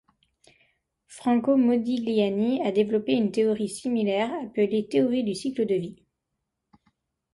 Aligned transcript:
Franco 1.05 1.57
Modigliani 1.57 2.63
a 2.65 2.71
développé 2.71 3.11
une 3.13 3.31
théorie 3.31 3.69
similaire 3.69 4.33
appelée 4.43 4.87
Théorie 4.89 5.23
du 5.23 5.35
cycle 5.35 5.67
de 5.67 5.75
vie. 5.75 6.01